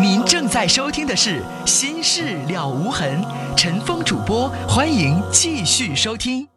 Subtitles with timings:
[0.00, 3.22] 您正在收听的是《心事了无痕》，
[3.56, 6.48] 陈峰主播，欢迎继续收听。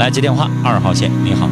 [0.00, 1.48] 来接电话，二号线，你好。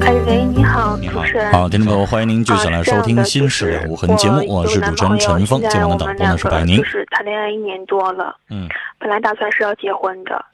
[0.00, 6.84] 哎喂，你好，你好主持人。，好，听众朋友，欢迎您继续来收听《心事了无痕》节目，我是主持人陈峰，今晚的导播呢是白宁就。
[6.84, 8.66] 是谈恋爱一年多了，嗯
[8.98, 10.44] 本来打算是要结婚的，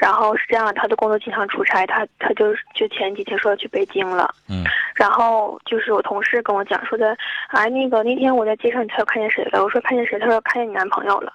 [0.00, 4.64] 然后是这样，他的工作经常出差，他他就就前几天说要去北京了，嗯
[4.94, 7.14] 然后就是我同事跟我讲说的，
[7.48, 9.62] 哎，那个那天我在街上，他又看见谁了？
[9.62, 10.18] 我说看见谁？
[10.18, 11.30] 他说看见你男朋友了。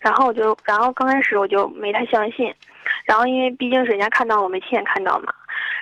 [0.00, 2.54] 然后我就，然后刚开始我就没太相信，
[3.04, 5.32] 然后因为毕竟是人家看到我没亲眼看到嘛，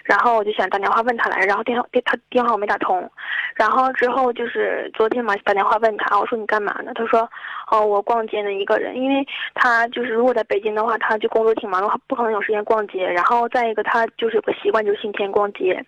[0.09, 3.11] 然后我就想打电话问他来，然后电话电他电话我没打通，
[3.55, 6.93] 然后之后就是昨天嘛打电话问他，我说你干嘛呢？
[6.95, 7.29] 他说，
[7.71, 15.85] 哦我逛街呢一个人，因为他就是如果在北京的话，他就工作挺忙的话，不可能有时间逛街，然后再一个他就是有个习惯就是星期天逛街。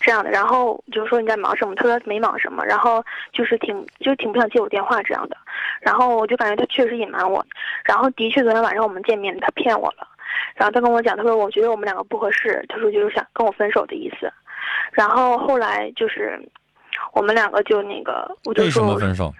[0.00, 1.76] 这样的，然后就是说你在忙什么？
[1.76, 5.36] 他说没忙什么，然后就是挺就挺不想接我电话这样的，
[5.80, 7.44] 然后我就感觉他确实隐瞒我，
[7.84, 10.08] 然后的确昨天晚上我们见面，他骗我了，
[10.54, 14.32] 然后他跟我讲，他说我觉得我们两个不合适，他说就是想跟我分手的意思，
[14.92, 16.40] 然后后来就是
[17.12, 19.32] 我们两个就那个，我就为什说么分手？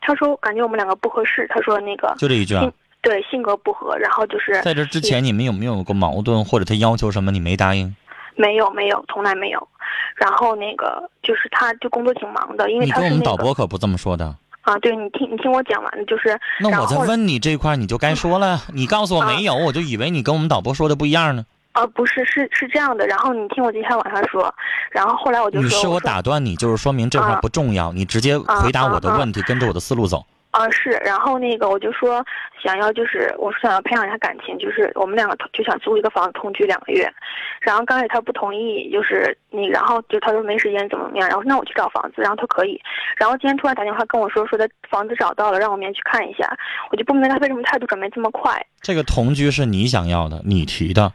[0.00, 2.70] 他说感觉我们两个不合适，他说那个就这一句啊。
[3.02, 7.94] 对性格不合，然后就是在这之前，你们有没有过矛盾，或者他要求什么你没答应？
[8.34, 9.68] 没有没有从来没有，
[10.16, 13.20] 然后那个就是他就工作挺忙的，因为你跟我们。
[13.20, 14.34] 导播可不这么说的。
[14.64, 18.60] 啊，对你听你听我讲完，就是那我在问你这块，你就该说了。
[18.72, 21.44] 你告诉我没有，我就以为你跟我们导播说的不一样呢。
[21.72, 24.52] 啊不是是是这样的，然后你听我接下来往下说，
[24.90, 30.24] 然后后来我就说，女士，我我说打断你，就是说明这块不重要，你直接回答我的问题，跟着我的思路走。
[30.54, 32.24] 啊是，然后那个我就说
[32.62, 37.12] 想要就是我说想要培养一下感情，就是我们两个就想租一个房子同居两个月，
[37.60, 42.80] 然后刚开始他不同意，就是那然后就他说没时间怎么怎么样，然后那我去找房子，然后他可以，
[43.16, 46.48] 然后今天突然打电话跟我说说他房子找到了，让我明天去看一下，
[46.92, 48.64] 我就不明白他为什么态度转变这么快。
[48.80, 51.12] 这个同居是你想要的，你提的。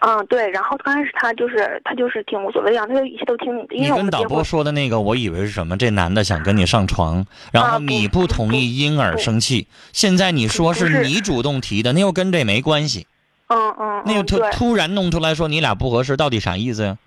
[0.00, 5.76] 嗯，对，然后刚开始他就是他就是挺无所谓的样，他就一切都听你的，因你为我们结婚跟导播说的那个，我以为是什么？
[5.76, 9.66] 这男的想跟你上床，然后啊你不不同意，因而生气。
[9.92, 13.06] 现在你说是是你主动提的，那又跟这没关系。
[13.48, 16.98] 嗯嗯，那又突突然弄出来说你俩不合适，到底啥意思呀？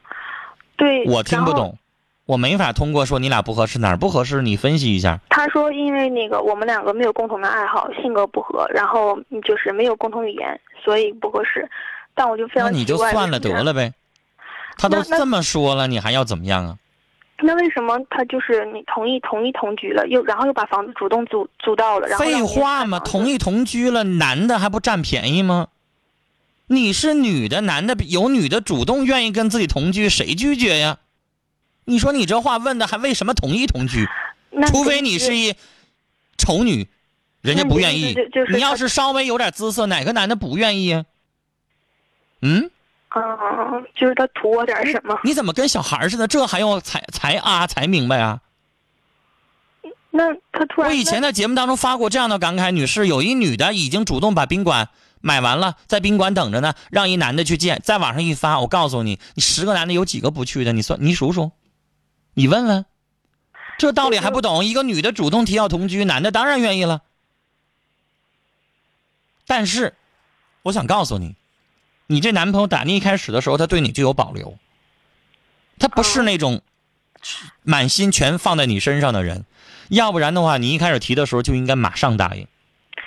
[0.77, 1.51] 对，我听不。
[1.53, 1.77] 懂，
[2.25, 5.19] 我没法通过说你俩不合适哪儿不合适，你分析一下。
[5.29, 11.69] 他说，因为那个我们两个没有共同的爱好，性格不合，然后就是没有共同语言，所以不合适。
[12.13, 13.93] 但我就非那你就算了得了呗。
[14.77, 16.77] 他都这么说了，你还要怎么样啊？
[17.41, 22.07] 那为什么他就是你同意同意同居了，又然后又把房子主动租租到了？
[22.07, 25.67] 然后废话嘛，同意同居了，男的还不占便宜吗？
[26.67, 30.97] 你是女的，男的有女的主动愿意跟自己同居，谁拒绝呀？
[31.85, 34.05] 你说你这话问的还为什么同意同居？
[34.67, 35.55] 除非你是一
[36.37, 36.87] 丑女，
[37.41, 38.15] 人家不愿意
[38.51, 41.05] 你要是稍微有点姿色，哪个男的不愿意呀？
[42.41, 42.71] 嗯，
[43.09, 43.19] 啊，
[43.95, 45.19] 就是他图我点什么？
[45.23, 46.27] 你怎么跟小孩似的？
[46.27, 48.41] 这还要才才啊才明白啊？
[50.11, 54.89] 那他突然我以前在节目当中发过这样的感慨，女士，有一女的已经主动把宾馆
[55.21, 60.73] 买完了，在宾馆等着呢，让一男的去见，在网上一发，我告诉你，你十个男的有几个不去的？
[60.73, 61.51] 你算你数数，
[62.33, 62.85] 你问问，
[63.77, 64.65] 这道理还不懂？
[64.65, 67.01] 一个女的主动提要同居，男的当然愿意了。
[69.45, 69.93] 但是，
[70.63, 71.35] 我想告诉你，
[72.11, 74.57] 你这男朋友打你一开始的时候，他对你就有保留，
[75.77, 76.63] 他不是那种
[77.61, 79.45] 满心全放在你身上的人。
[79.89, 82.47] 要不然的话，你一开始提的时候就应该马上答应，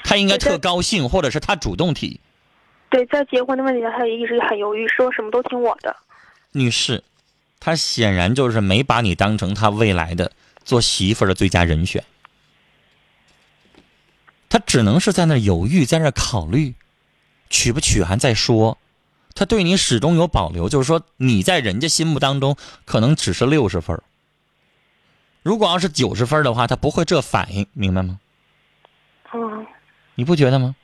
[0.04, 2.20] 他应该特高兴，或者是他主动提。
[2.90, 5.96] 对在结婚的问题上，他也一直很犹豫，说什么都听我的。
[6.52, 7.02] 女士，
[7.58, 10.30] 他显然就是没把你当成他未来的
[10.62, 12.04] 做媳妇的最佳人选，
[14.48, 16.74] 他只能是在那犹豫，在那考虑，
[17.50, 18.78] 娶不娶还再说。
[19.34, 24.00] 他对你始终有保留，就是说你在人家心目当中可能只是六十分
[25.42, 28.20] 如果要是九十分的话，他不会这反应，明白吗？
[29.34, 29.66] 嗯，
[30.14, 30.76] 你不觉得吗？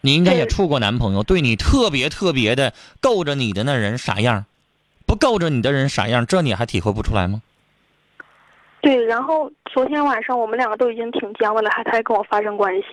[0.00, 4.46] 你应该也处过男朋友，对你特别特别的够着你的那人啥样，
[5.06, 7.42] 不够着你的人啥样，这你还体会不出来吗？
[8.80, 9.04] 对。
[9.04, 12.84] 然后昨天晚上我们两个都已经挺僵了，还他还跟我发生关系，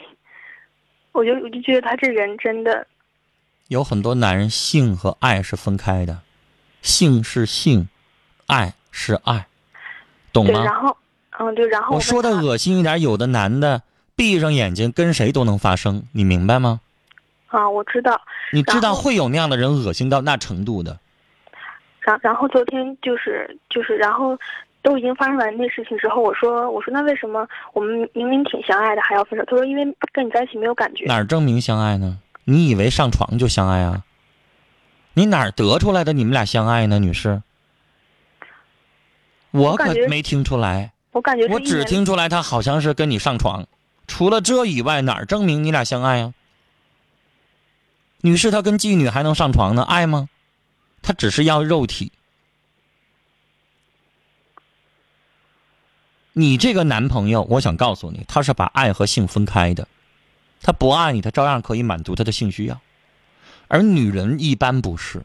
[1.12, 2.88] 我就我就觉得他这人真的，
[3.67, 6.19] 有很多男人性和爱是分开的，
[6.81, 7.88] 性是性，
[8.47, 9.47] 爱是爱，
[10.31, 10.53] 懂对。
[10.56, 10.63] 吗？
[10.63, 10.97] 然后，
[11.39, 11.67] 嗯，对。
[11.67, 13.81] 然后问我说的恶心一点，有的男的
[14.15, 16.79] 闭上眼睛跟谁都能发生，你明白吗？
[17.47, 18.21] 啊，我知道。
[18.51, 21.00] 你知道会有那样的人恶心到那程度的。
[22.00, 24.38] 然然后昨天就是就是然后。
[24.85, 29.44] 都已经发生完那事情之后，我说我说那为什么我们明明挺相爱的还要分手？
[29.45, 29.83] 他说因为
[30.13, 31.06] 跟你在一起没有感觉。
[31.06, 32.19] 哪儿证明相爱呢？
[32.45, 34.03] 你以为上床就相爱啊？
[35.13, 37.42] 你哪儿得出来的你们俩相爱呢，女士？
[39.51, 40.92] 我可没听出来。
[41.12, 43.65] 我感觉我只听出来他好像是跟你上床，
[44.06, 46.33] 除了这以外，哪儿证明你俩相爱啊？
[48.21, 49.83] 女士，他跟妓女还能上床呢？
[49.83, 50.27] 爱吗？
[51.01, 52.12] 他只是要肉体。
[56.33, 59.88] 你这个男朋友，我想告诉你，他是把爱和性分开的，
[60.65, 62.81] 他不爱你，他照样可以满足他的性需要，
[63.67, 65.21] 而女人一般不是。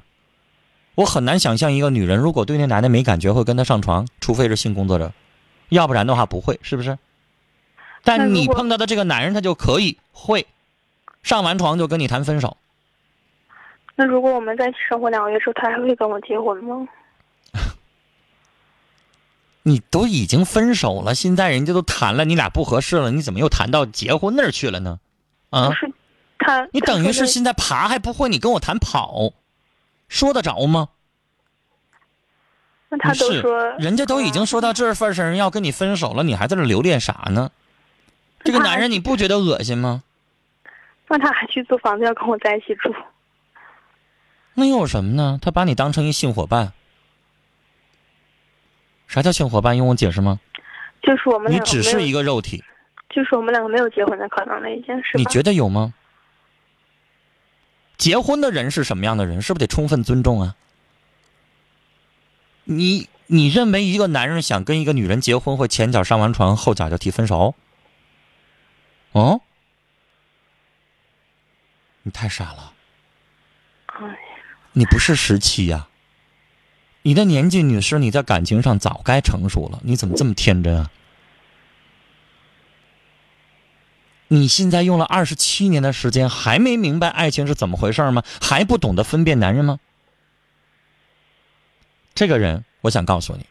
[0.97, 5.15] 我很难想象一个女人如果对那男的没感觉，会跟他上床，除非是性工作者，
[5.71, 6.99] 要不然的话不会，是不是？
[8.05, 10.47] 但你碰到的这个男人，他就可以会，
[11.23, 12.59] 上完床就跟你谈分手。
[13.97, 16.87] 那如果我们在一起生活两个月之后，他还会跟我结婚吗？
[19.65, 25.01] 你都已经分手了，现在人家都谈了，你俩不合适了，你怎么又谈到结婚那儿去了呢？
[25.51, 25.71] 啊？
[26.39, 29.33] 他，你等于是现在爬还不会，你跟我谈跑，
[30.09, 30.89] 说得着吗？
[32.89, 37.51] 那他都说，人家都已经说到这份上，要跟你分手了，你还在这留恋啥呢？
[38.43, 40.03] 这个男人你不觉得恶心吗？
[41.09, 42.95] 那他还去租房子要跟我在一起住？
[44.55, 45.39] 那又有什么呢？
[45.43, 46.73] 他把你当成一性伙伴。
[49.07, 49.77] 啥叫性伙伴？
[49.77, 50.41] 用我解释吗？
[51.03, 52.65] 就是我们你只是一个肉体。
[53.11, 55.19] 就是我们两个没有结婚的可能了，已经是。
[55.19, 55.93] 你觉得有吗？
[57.99, 59.43] 结婚的人是什么样的人？
[59.43, 60.57] 是不是得充分尊重啊？
[62.65, 67.55] 你你认为一个男人想跟一个女人结婚，会前脚上完床，后脚就提分手？
[69.13, 69.41] 哦，
[72.03, 72.73] 你太傻了。
[73.87, 74.19] 哎。
[74.73, 75.89] 你不是十七呀。
[77.03, 80.91] 你的年纪，女士，你在感情上早该成熟了，你怎么这么天真啊？
[84.33, 88.23] 你现在用了二十七年的时间，还没明白爱情是怎么回事吗？
[88.41, 89.81] 还不懂得分辨男人吗？
[92.15, 93.45] 这个人，我想告诉你，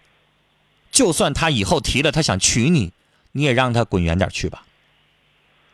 [0.89, 2.93] 就算他以后提了他想娶你，
[3.33, 4.65] 你也让他滚远点去吧。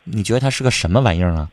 [0.02, 1.52] 你觉得他是个什么玩意儿啊？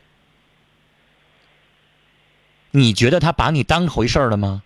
[2.72, 4.64] 你觉得他把你当回事了吗？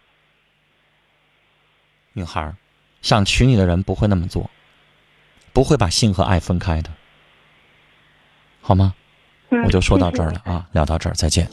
[2.14, 2.55] 女孩，
[3.02, 4.50] 想娶你的人不会那么做，
[5.52, 6.90] 不会把性和爱分开的，
[8.69, 8.93] 好吗？
[9.65, 11.49] 我就说到这儿了啊， 聊到这儿，再见。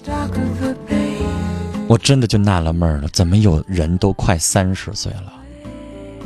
[1.88, 5.32] 我真的就纳了闷了，怎么有人都快三十岁了，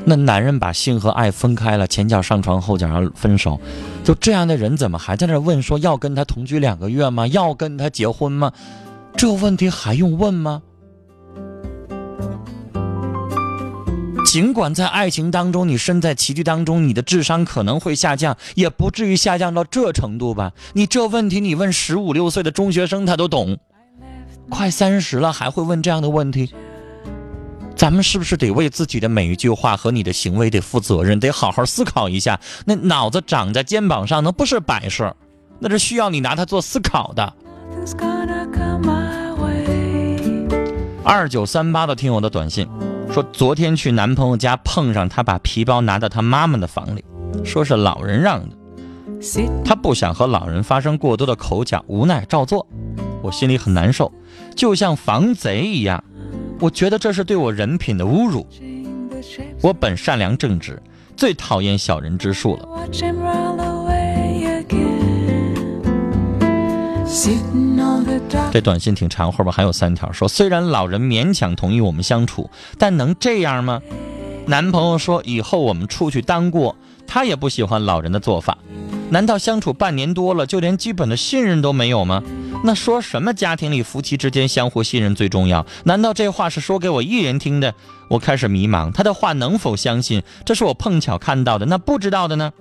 [0.03, 3.61] 那男人把性和爱分开了，前脚上床，后脚要分手，
[4.03, 7.27] 就这样的人怎么还在那问说要跟他同居两个月吗？
[7.27, 8.51] 要跟他结婚吗？
[9.15, 10.63] 这问题还用问吗？
[14.29, 20.51] 尽管在爱情当中，你身在奇迹当中，你的智商可能会下降，也不至于下降到这程度吧？
[20.73, 23.57] 你这问题，你问十五六岁的中学生他都懂，
[24.47, 26.53] 快三十了还会问这样的问题？
[27.75, 31.19] 咱们是不是得为自己的每一句话和你的行为得负责任？
[31.19, 32.39] 得好好思考一下。
[32.65, 35.17] 那脑子长在肩膀上，那不是摆设，
[35.57, 37.33] 那是需要你拿它做思考的。
[41.03, 42.69] 二九三八的听我的短信。
[43.11, 47.03] 说昨天去男朋友家碰上他，把皮包拿到他妈妈的房里，
[47.43, 48.55] 说是老人让的。
[49.65, 52.67] 他不想和老人发生过多的口角，无奈照做。
[53.21, 54.11] 我心里很难受，
[54.55, 56.03] 就像防贼一样。
[56.59, 58.45] 我觉得这是对我人品的侮辱。
[59.61, 60.81] 我本善良正直，
[61.17, 62.69] 最讨厌小人之术了。
[68.51, 73.81] 这短信挺长，后边还有三条，说虽然老人勉强同意我们相处，但能这样吗？
[74.47, 78.57] 男朋友说以后我们出去单过，他也不喜欢老人的做法。
[79.11, 82.23] 难道相处半年多了，就连基本的信任都没有吗？
[82.63, 85.65] 那说什么家庭里夫妻之间相互信任最重要？
[85.83, 87.73] 难道这话是说给我一人听的？
[88.09, 90.23] 我开始迷茫，他的话能否相信？
[90.45, 92.51] 这是我碰巧看到的，那不知道的呢？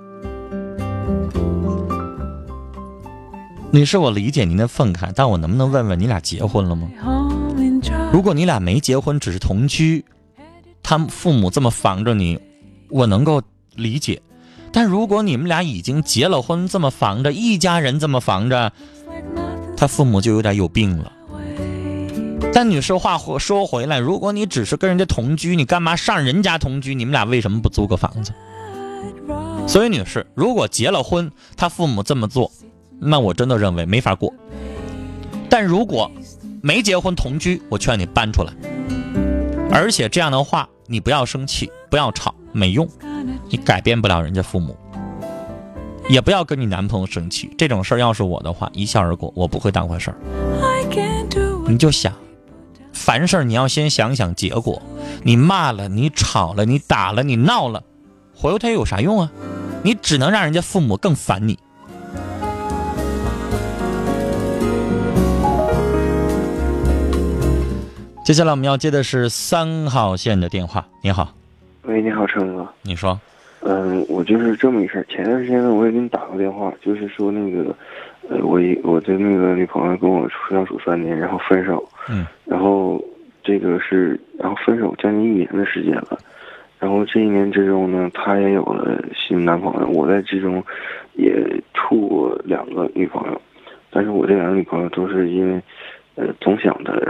[3.71, 6.89] 女士，我理解您的愤慨，但我能不能问问你俩结婚了吗？
[8.11, 10.05] 如果你俩没结婚，只是同居，
[10.83, 12.41] 他父母这么防着你，
[12.89, 13.43] 我能够
[13.77, 14.21] 理解。
[14.73, 18.73] 但如果你们俩已经结了婚，这么防着，一家人这么防着，
[19.77, 21.13] 他父母就有点有病了。
[22.55, 26.95] 但女士，话说回来，如果你只是跟人家同居，你干嘛上人家同居？
[26.95, 28.33] 你们俩为什么不租个房子？
[29.67, 32.51] 所以，女士，如果结了婚，他父母这么做。
[33.01, 34.33] 那我真的认为没法过，
[35.49, 36.11] 但如果
[36.61, 38.53] 没结婚同居，我劝你搬出来，
[39.71, 42.89] 而且这样的话你不要生气，不要吵，没用，
[43.49, 44.77] 你改变不了人家父母。
[46.09, 50.17] 也不要跟你男朋友生气，这种事儿要是我的话，一笑而过，我不会当回事儿。
[51.69, 52.15] 你就想，
[52.95, 54.81] 凡事你要先想想结果。
[55.23, 57.83] 你骂了，你吵了，你打了，你闹了，
[58.35, 59.31] 回头他有啥用啊？
[59.83, 61.59] 你只能让人家父母更烦你。
[68.29, 70.85] 接下来我们要接的是三号线的电话。
[71.03, 71.33] 你好，
[71.85, 72.69] 喂，你好，陈哥。
[72.83, 73.19] 你说，
[73.63, 75.07] 嗯，我就是这么一事儿。
[75.09, 77.75] 前段时间呢，我也给你打过电话，就是说那个，
[78.29, 81.83] 呃，我一我的那个女朋友跟我处相处三年，然后分手。
[82.11, 82.27] 嗯。
[82.45, 83.03] 然后
[83.43, 86.19] 这个是，然后分手将近一年的时间了。
[86.79, 90.63] 然后这一年之中呢，她也有了新男朋友，我在之中
[91.15, 91.33] 也
[91.73, 93.41] 处过两个女朋友，
[93.89, 95.63] 但是我这两个女朋友都是因为。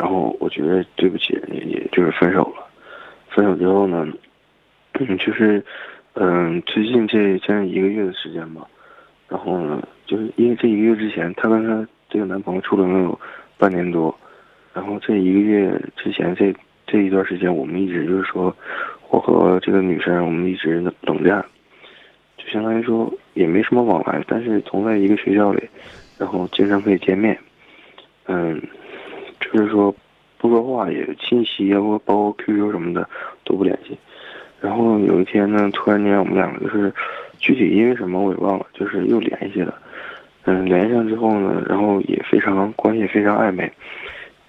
[0.09, 2.67] 然后我觉得对不起人家，也就是分手了。
[3.29, 4.09] 分手之后呢，
[4.95, 5.63] 就是，
[6.15, 8.67] 嗯，最近这将近一个月的时间吧。
[9.29, 13.21] 然后呢，就是因为这一个月之前，她跟她这个男朋友处了能有
[13.59, 14.19] 半年多。
[14.73, 16.55] 然后这一个月之前，这
[16.87, 18.57] 这一段时间，我们一直就是说，
[19.11, 21.45] 我和这个女生，我们一直冷战，
[22.39, 25.69] 就相当于说也没什么往来，但是同在一个学校里，
[26.17, 27.39] 然后经常可以见面，
[28.25, 28.59] 嗯。
[29.41, 29.95] 就是说，
[30.39, 33.09] 不说话也信息啊，或包括 QQ 什么的
[33.45, 33.97] 都不联系。
[34.61, 36.93] 然后有一天呢，突然间我们两个就是
[37.39, 39.75] 具体因为什么我也忘了，就是又联系了。
[40.45, 43.71] 嗯，联系上之后呢，然后也非常关系非常暧昧。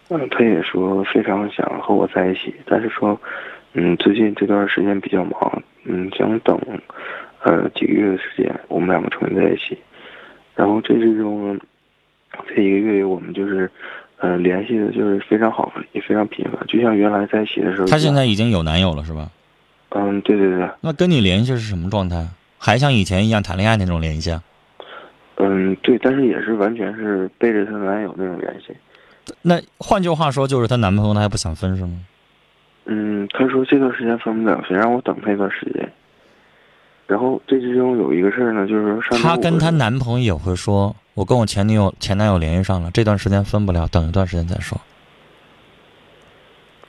[0.09, 3.19] 嗯，他也说非常想和我在一起，但是说，
[3.73, 6.59] 嗯，最近这段时间比较忙，嗯，想等
[7.43, 9.77] 呃几个月的时间，我们两个重新在一起。
[10.55, 11.59] 然后这之中，
[12.47, 13.69] 这一个月我们就是。
[14.21, 17.87] 嗯，联系的就是非常好，也非常频繁，就像原来在一起的时候。
[17.87, 19.29] 她现在已经有男友了，是吧？
[19.89, 20.69] 嗯，对对对。
[20.81, 22.27] 那跟你联系是什么状态？
[22.57, 24.37] 还像以前一样谈恋爱那种联系？
[25.37, 28.75] 嗯，对，但是也是完全是背着她男友那种联系。
[29.41, 31.91] 那换句话说，就是她男朋友她还不想分，是吗？
[32.85, 35.89] 嗯，她说这段时间分不了，想让我等他一段时间。
[37.09, 40.95] 然后这其中有一个事儿呢，就是说，她跟她男朋友也会说。
[41.15, 44.79] 我跟我前女友、前男友联系上了，这段时间分不了，等一段时间再说。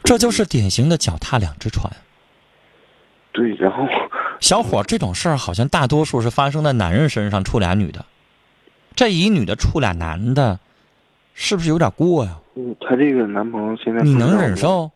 [0.05, 1.91] 这就是典型的脚踏两只船。
[3.33, 3.79] 对，然后
[4.41, 8.05] 小伙这种事儿好像大多数是发生在男人身上处俩女的，
[8.95, 10.61] 这一女的处俩男的，
[11.33, 12.37] 是不是有点过呀？
[12.57, 14.91] 嗯，她这个男朋友现在你能忍受？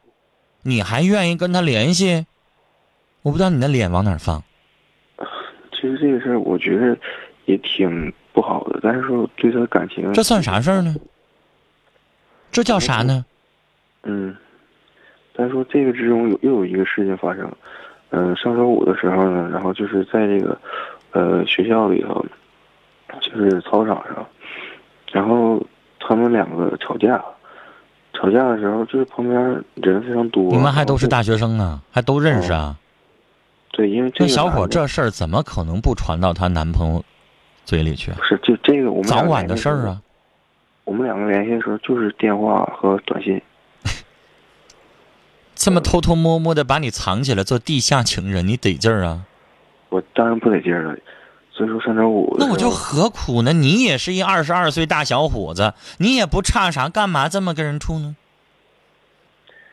[0.63, 2.27] 你还愿意跟他联系？
[3.23, 4.45] 我不知道你的脸往哪放。
[5.85, 6.97] 其实这个事儿，我觉得
[7.45, 8.13] 也挺。
[8.35, 10.93] 不好的，但是说对他的感情，这算啥事儿呢？
[12.51, 13.25] 这叫啥呢？
[14.03, 14.35] 嗯，
[15.37, 17.49] 但是说这个之中有又有一个事情发生，
[18.11, 20.59] 嗯，上周五的时候呢，然后就是在这个
[21.13, 22.27] 呃学校里头，
[23.21, 24.27] 就是操场上，
[25.13, 25.65] 然后
[26.01, 27.25] 他们两个吵架，
[28.15, 29.41] 吵架的时候就是旁边
[29.75, 32.77] 人非常多，你们还都是大学生呢，还都认识啊？
[33.77, 37.05] 对，因为这小伙这事儿怎么可能不传到她男朋友？
[37.67, 40.03] 嘴里去是就这个我们早晚的事儿啊。
[40.85, 43.41] 我们两个联系的时候就是电话和短信。
[45.57, 49.23] 这么偷偷摸摸的把你藏起来做地下情人，你得劲儿啊？
[49.89, 50.95] 我当然不得劲儿了。
[51.55, 53.55] 所以说上周五，那我就何苦呢？
[53.55, 58.15] 你也是一二十二岁大小伙子，你也不差啥，干嘛这么跟人处呢？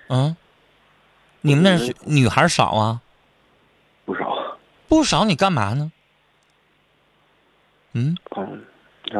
[0.08, 0.38] 嗯，
[1.41, 3.01] 你们那女孩少啊？
[4.91, 5.24] 不少。
[5.24, 5.89] 你干嘛呢？
[7.93, 8.17] 嗯，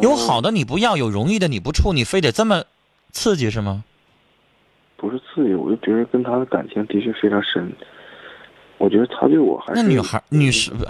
[0.02, 2.66] 有好的你不要，有容易的你不处，你非得这么
[3.14, 3.86] 刺激是吗？
[4.98, 7.72] 不是刺激，我就觉得跟他的感情的确非常深。
[8.80, 10.86] 我觉得他对我还是那女孩女士不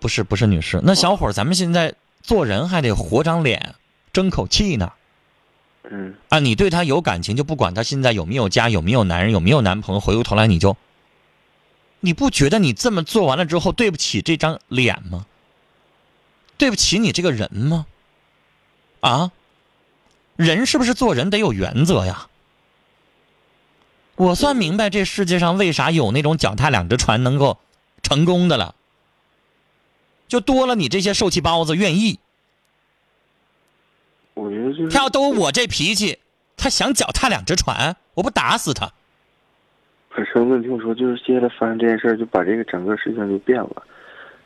[0.00, 3.74] 不是不是女士，那小伙咱们现在做人还得活张脸，
[4.10, 4.90] 争口气呢。
[5.90, 10.74] 嗯啊，你对他有感情，就不管他现在有没有家，有没有男人，有没有男朋友，回过头来你就，
[12.04, 15.24] 你不觉得你这么做完了之后对不起这张脸吗？
[16.58, 17.86] 对不起，你这个人吗？
[19.00, 19.32] 啊，
[20.36, 22.28] 人是不是做人得有原则呀？
[24.16, 27.58] 我算明白这世界上为啥有那种脚踏两只船能够
[28.02, 28.74] 成功的了，
[30.28, 32.18] 就多了你这些受气包子愿意。
[34.34, 36.18] 我觉得就是他要都我这脾气，
[36.56, 38.92] 他想脚踏两只船，我不打死他。
[40.14, 43.82] 可是问题我说，就是接下来发生这件事儿就把这个整个事情就变了，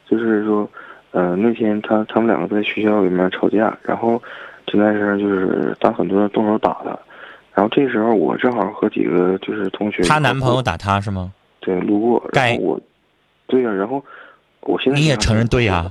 [0.09, 0.69] 就是说。
[1.13, 4.23] 呃，那天他他们两个在学校里面吵架，然后
[4.67, 6.91] 就在这就是当很多人动手打他，
[7.55, 11.33] 然后这时候我正好和几个就是同学，她男朋友打她是吗？
[11.61, 12.29] 对，路过。
[12.33, 12.81] 该然后我，
[13.47, 14.05] 对呀、然后
[14.61, 15.91] 我现在你也承认对呀、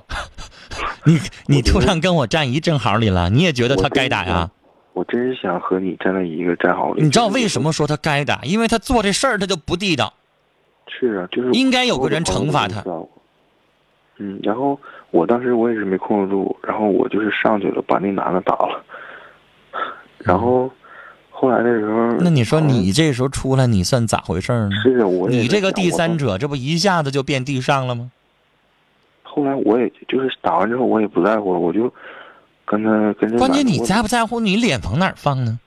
[1.05, 1.17] 你
[1.47, 4.51] 你突然跟我站一正好里了，你也觉得他该打呀？
[4.95, 7.03] 我真是想和你站在一个战壕里。
[7.03, 8.39] 你知道为什么说他该打？
[8.43, 10.13] 因为他做这事儿他就不地道。
[10.87, 12.81] 是啊，就是应该有个人惩罚他
[14.17, 14.79] 嗯，然后
[15.11, 18.81] 我当时我也是没控制住，然后我就是上去了，把那男的打了。
[20.19, 20.71] 然后
[21.29, 24.69] 后来的时候，那你说你这时候出来，你算咋回事呢？
[24.81, 26.17] 是啊，我你这个第三。
[26.17, 28.09] 者，这不一下子就变地上了吗？
[29.23, 31.93] 后来我也就是打完之后，我也不在乎了，我就
[32.65, 33.37] 跟他跟这。
[33.37, 34.39] 关键你在不在乎？
[34.39, 35.59] 你脸往哪儿放呢？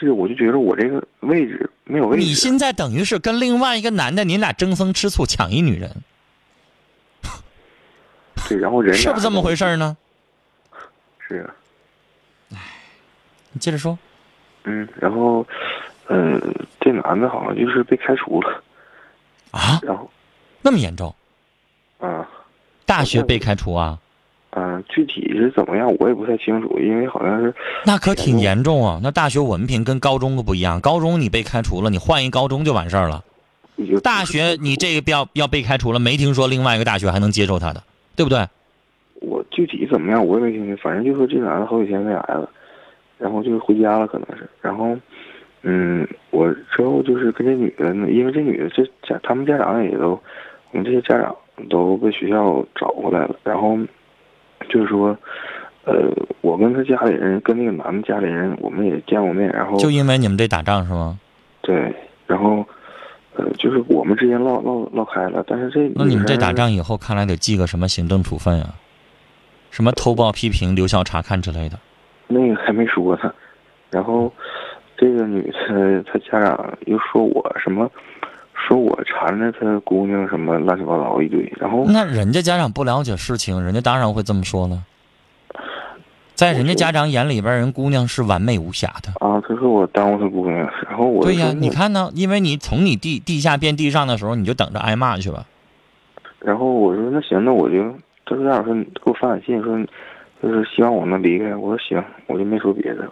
[0.00, 2.22] 是，我就觉得我这个位置没有位置。
[2.22, 5.90] 你现在等于是跟另外一个男的，你俩争风吃醋抢一女人，
[8.48, 9.96] 对，然后人 是不是这么回事呢？
[11.26, 11.50] 是
[12.50, 12.56] 啊，
[13.50, 13.98] 你接着说。
[14.64, 15.46] 嗯，然后，
[16.06, 16.38] 呃，
[16.80, 18.62] 这男的好像就是被开除了，
[19.50, 20.08] 啊，然后，
[20.62, 21.12] 那么严重？
[21.98, 22.28] 啊，
[22.86, 23.98] 大学被开除啊？
[24.60, 27.54] 嗯、具体是怎么样我也不太清楚，因为好像是
[27.86, 28.98] 那可挺严重啊！
[29.00, 33.22] 那大学文凭跟高中可不一样，高中你被开除了，你换一高中就完事儿了。
[34.02, 37.80] 大学你这个要要被开除了，没听说另外一个大学还能接受他的，
[38.16, 38.44] 对不对？
[39.20, 42.50] 我具体怎么样我也没听清，反正就说这男的好几天没来了，
[43.18, 44.96] 然后就是回家了，可能是，然后，
[45.62, 50.20] 嗯，我之后就是跟这女的呢，因为这女的这家他们家长也都，
[50.72, 51.34] 我们这些家长
[51.68, 53.78] 都被学校找过来了，然后
[54.68, 55.16] 就是说，
[55.84, 55.94] 呃，
[56.40, 61.18] 我跟他家里人跟那个男的家里人我们也见过面，然后就因为你们这打仗是吗？
[61.62, 61.94] 对，
[62.26, 62.64] 然后，
[63.34, 68.74] 呃，就是我们之间唠唠唠开了，但是这那你们这打仗以后，看来得记个什么行政处分啊？
[69.70, 71.78] 什么偷报批评、留校察看之类的。
[72.26, 73.32] 那个还没说呢，
[73.90, 74.32] 然后
[74.96, 77.90] 这个女的她家长又说我什么，
[78.68, 84.84] 说我缠着他姑娘什么乱七八糟一堆，然后那人家家长不了解事情，人家当然会这么说了。
[86.34, 89.10] 在人家家长眼里边，人姑娘是完美无瑕的。
[89.26, 95.46] 啊，他说我耽误他姑娘，然后我对呀，你，看呢，因为你从你地地下变地上的时候，你就等着挨骂去吧。
[96.38, 97.82] 然后我说那行，那我就，
[98.24, 99.76] 他说家长说你给我发短信说，
[100.40, 103.10] 就是希望我能离开，我说行，我就没说别的，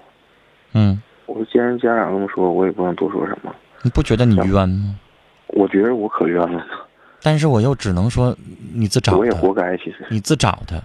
[0.75, 3.53] 嗯，我说既然家长这么说，我也不能多说什么，
[3.83, 4.95] 你不觉得你冤吗？
[5.49, 6.65] 我觉得我可冤了呢，
[7.23, 8.37] 但是我又只能说
[8.75, 10.77] 你自找的我也活，该，其实，你自找的，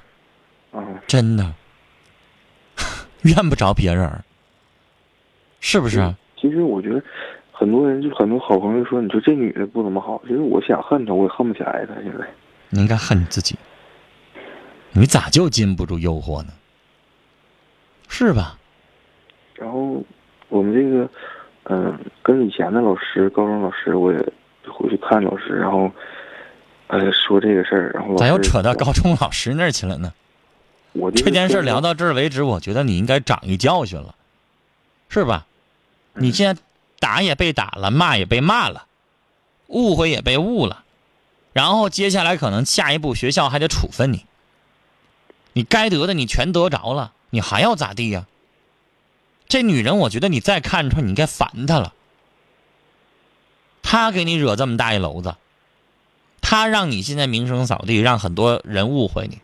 [0.72, 1.54] 啊，真的，
[3.24, 4.10] 怨不着别人，
[5.60, 6.00] 是不是？
[6.00, 7.00] 嗯其实我觉得，
[7.52, 10.20] 很多人就很多好朋友说，你说这女的不怎么好。
[10.24, 11.94] 其实我想恨她，我也恨不起来她。
[12.02, 12.28] 现在
[12.70, 13.56] 你应该恨你自己，
[14.92, 16.50] 你咋就禁不住诱惑呢？
[18.10, 18.58] 是吧？
[19.54, 20.04] 然后
[20.50, 21.08] 我们这个，
[21.66, 24.34] 嗯、跟以前的老师，高中老师，我也
[24.82, 25.92] 回去看老师，然后，
[26.88, 30.14] 呃，说这个事儿，然后老咋又扯到高中老师那儿去了呢？
[30.94, 34.16] 我这件事聊到这儿为止，我觉得你应该长一教训了，
[35.08, 35.46] 是吧？
[36.14, 36.62] 你嗯现在
[37.00, 38.86] 打也被打了，骂也被骂了，
[39.68, 40.84] 误会也被误了，
[41.54, 44.26] 然后接下来可能下一步学校还得处分你，
[45.54, 48.26] 你该得的你全得着了，你还要咋地呀？
[49.48, 51.94] 这女人，我觉得你再看出来，你应该烦她了。
[53.82, 55.36] 她给你惹这么大一篓子，
[56.42, 59.40] 他让你现在名声扫地，让很多人误会你。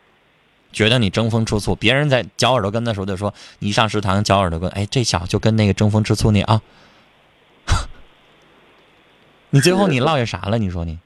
[0.73, 6.61] 觉得你争风吃醋，别人在嚼耳朵根的时候就说你一上食堂嚼耳朵根，哎，这小子就跟那个争风吃醋你啊，
[9.49, 10.57] 你最后你落下啥了？
[10.59, 10.99] 你说你，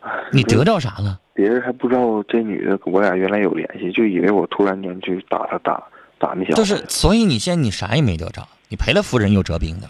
[0.00, 1.20] 哎 你得着啥了？
[1.34, 5.82] 别人还不知道这女的我俩原来有联系，就以为我突然间去打她打
[6.18, 6.56] 打那小子。
[6.56, 9.88] 就是，所以你现在你啥也没得着，你赔了夫人又折兵的，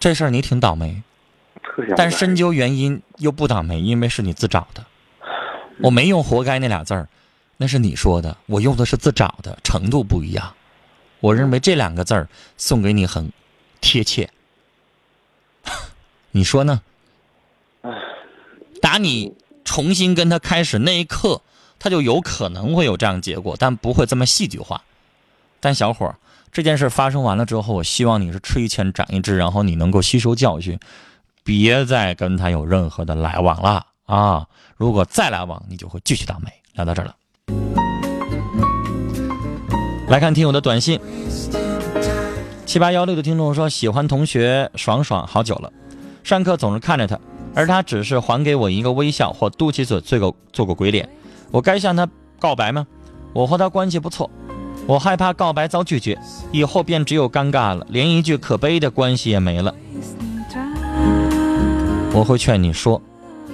[0.00, 1.02] 这事儿你挺倒霉，
[1.96, 4.84] 但深究原因又不倒霉，因为是你自找的。
[5.82, 7.08] 我没用“活该”那俩字儿，
[7.58, 10.54] 那是你说的，我用的是自找的，程度不一样。
[11.20, 13.30] 我认为这两个字儿送给你很
[13.80, 14.30] 贴切，
[16.32, 16.80] 你说呢？
[18.80, 19.34] 打你
[19.64, 21.42] 重新跟他开始那一刻，
[21.78, 24.82] 他就有可能会有这样结果，但不会这么戏剧化。
[25.60, 26.16] 但小伙儿，
[26.52, 30.78] 这件事发生完了之后，我希望你是吃一堑长一智，然后你能够吸收教训，
[31.44, 34.46] 别再跟他有任何的来往了啊！
[34.76, 36.50] 如果再来往，你就会继续倒霉。
[36.74, 37.14] 聊到这儿了，
[40.08, 40.98] 来看听友的短信，
[42.64, 45.72] 七八幺六的听众说喜欢同学爽爽好久了，
[46.24, 47.18] 上课总是看着他，
[47.54, 51.08] 而他只是还给我一个微笑或嘟起嘴做个做个鬼脸，
[51.50, 52.08] 我该向他
[52.38, 52.86] 告白吗？
[53.32, 54.30] 我和他关系不错，
[54.86, 56.18] 我害怕告白遭拒绝，
[56.50, 59.74] 以后便只有尴尬了，连一句可悲的关系也没了。
[62.12, 63.00] 我会劝你说，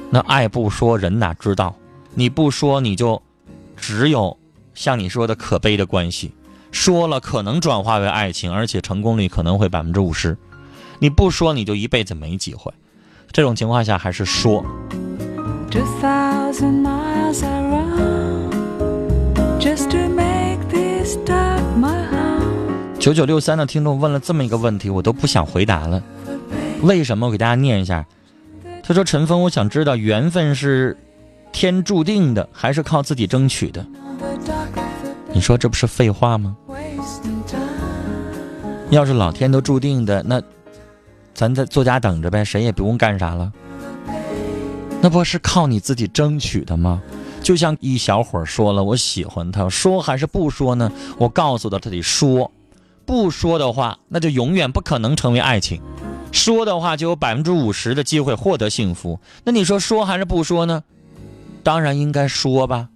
[0.09, 1.77] 那爱不说，人哪知道？
[2.15, 3.21] 你不说，你就
[3.77, 4.39] 只有
[4.75, 6.31] 像你说的可悲的关系；
[6.73, 10.39] 说了，可能转化为爱情，而且成功率可能会百分之五十。
[10.99, 12.73] 你不说，你就一辈子没机会。
[13.31, 14.65] 这种情况下，还是说。
[22.99, 26.03] 九九六三的听众问了这么一个问题，我都不想回答了。
[26.83, 27.27] 为什么？
[27.27, 28.05] 我给大家念一下。
[28.83, 30.97] 他说：“陈峰，我想知道缘分是
[31.53, 33.87] 天注定的，还是靠自己争取的？
[35.33, 36.57] 你说这不是废话吗？
[38.91, 40.43] 要是老天都注定的，那
[41.35, 43.53] 咱在作家等着呗，谁也不用干啥了。
[45.01, 47.03] 那不是靠你自己争取的吗？
[47.47, 50.91] 就像一小伙说了，我喜欢他，说还是不说呢？
[51.17, 52.51] 我告诉他，他得说。”
[53.07, 55.79] 不说的话，那就永远不可能成为爱情；
[56.33, 59.21] 说的话，就有百分之五十的机会获得幸福。
[59.45, 60.83] 那你说说还是不说呢？
[61.63, 62.89] 当然应该说吧。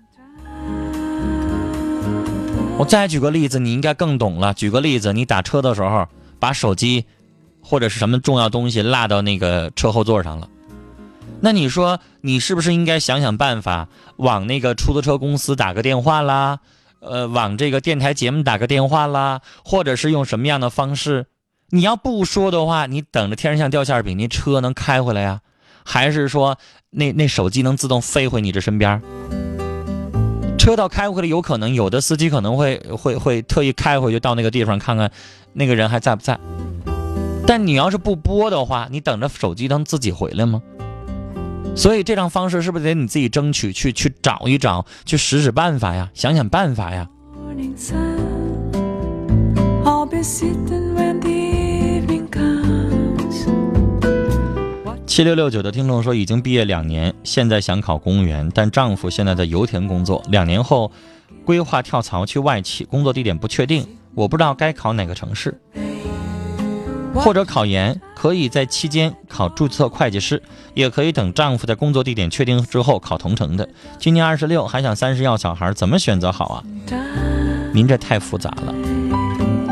[2.77, 4.53] 我再举个例子，你应该更懂了。
[4.53, 6.09] 举个例子，你打车的时候
[6.41, 7.05] 把手机
[7.63, 10.49] 或者是什么重要东西落到那个车后座上了，
[11.43, 16.61] 那你说你是不是应该想想办法往那个出租车公司打个电话啦？
[17.01, 21.27] 呃，往这个电台节目打个电话啦，或者是用什么样的方式？
[21.71, 25.41] 你要不说的话，你等着天上掉馅饼，那车能开回来呀？
[25.83, 26.59] 还是说
[26.91, 29.01] 那那手机能自动飞回你这身边？
[30.59, 35.11] 车到开回来有可能，有的司机可能会会会特意开回去到那个地方看看
[35.55, 36.39] 那个人还在不在。
[37.47, 40.61] 但你要是不播的话，你等着手机能自己回来吗？
[41.77, 47.09] 所以这种方式是不是得你自己争取去去找一找，去使使办法呀，想想办法呀？
[55.07, 60.93] 七六六九的听众说，已经毕业两年，现在想考公务员，但丈夫现在在油田工作，两年后
[61.45, 65.59] 规划跳槽去外企，工作地点不确定，我不知道该考哪个城市。
[67.13, 70.43] 或者考研，可以在期间考注册会计师，
[70.75, 73.67] 也可以等丈夫在工作地点确定之后考同城的。
[73.99, 76.63] 今年二十六，还想三十要小孩，怎么选择好啊？
[77.73, 78.75] 您这太复杂了，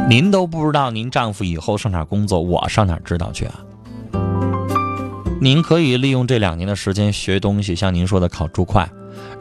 [0.09, 3.61] 您都不知道您丈夫以后上哪工作，我上哪知道去啊？
[5.43, 8.83] 您可以利用这两年的时间学东西，像您说的考注会，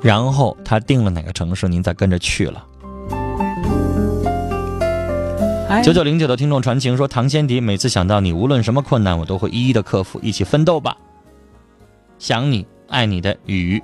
[0.02, 2.62] 然后他定了哪个城市，您再跟着去了。
[5.84, 10.96] 九九零九的听众传情说：“唐先迪，每次想到你，无论什么困难，我都会一一的克服，一起奋斗吧。
[12.18, 13.84] 想你，爱你的雨。”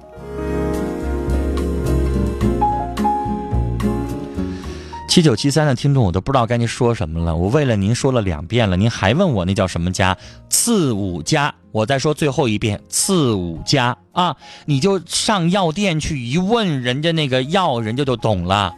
[5.09, 7.35] 七九七三的听众，我都不知道该您说什么了。
[7.35, 10.17] 我为了您说了两遍了，您还问我那叫什么家？
[10.49, 11.53] 次五家。
[11.71, 14.35] 我再说最后一遍，次五家啊！
[14.65, 18.73] 你就上药店去一问，人家那个药，人家就懂了。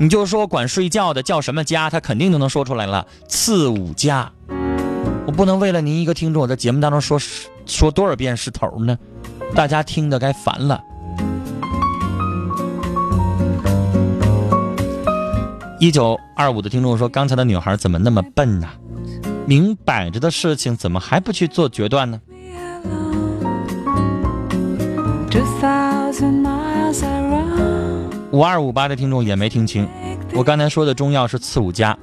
[0.00, 3.04] 你就说管睡觉的叫什么家，他肯定就能说出来了。
[3.26, 4.30] 次五家，
[5.26, 7.20] 我不能为了您一个听众，我在节目当中说
[7.66, 8.96] 说多少遍是头呢？
[9.56, 10.80] 大家听的该烦了。
[15.80, 18.68] 一九二五的听众说，刚才的女孩怎么那么笨呢？
[19.46, 22.20] 明摆着的事情，怎么还不去做决断呢？
[28.30, 29.88] 五二五八的听众也没听清，
[30.34, 31.96] 我刚才说的中药是次五加，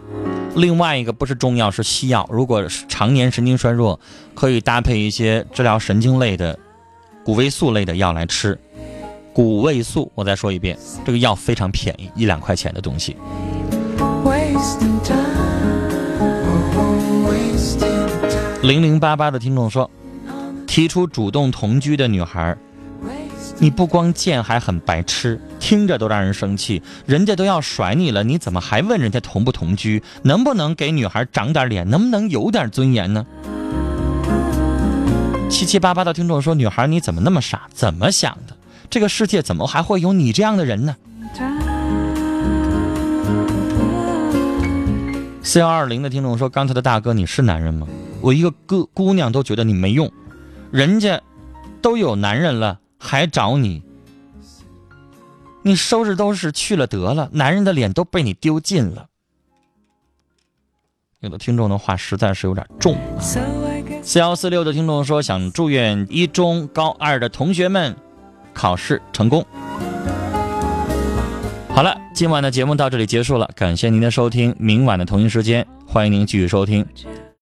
[0.56, 2.28] 另外一个不是中药是西药。
[2.32, 4.00] 如果是常年神经衰弱，
[4.34, 6.58] 可以搭配一些治疗神经类的
[7.24, 8.58] 谷维素类的药来吃。
[9.34, 13.16] 谷维素，我再说一遍，这个药非常便宜，一两块钱的东西。
[18.64, 19.92] 零零八八的听众说，
[20.66, 22.58] 提出主动同居的女孩。
[23.58, 26.82] 你不光贱，还很白痴，听着都让人生气。
[27.06, 30.04] 人家都要甩你了，你怎么还问人家同不同居？
[30.24, 31.90] 能不能给女孩长点脸？
[31.90, 33.26] 能不能有点尊严呢？
[35.50, 37.62] 七七八八的听众说：“女孩你怎么那么傻？
[37.74, 38.56] 怎么想的？
[38.90, 40.96] 这个世界怎么还会有你这样的人呢？”
[45.42, 47.88] 四幺二零的听众说：“刚才的大哥，你是男人吗？
[48.20, 50.12] 我一个哥姑娘都觉得你没用，
[50.72, 51.22] 人家
[51.82, 53.84] 都有男人了。”还找你？
[55.64, 59.08] 你收拾收拾去了得了，男人的脸都被你丢尽了。
[61.22, 62.96] 有的听众的话实在是有点重。
[62.96, 63.22] 啊
[64.04, 67.96] 四幺四六的听众说想祝愿一中高二的同学们
[68.54, 69.44] 考试成功。
[71.70, 76.86] 好了，今晚的节目到这里结束了，感谢您的收听，明晚的同一时间欢迎您继续收听。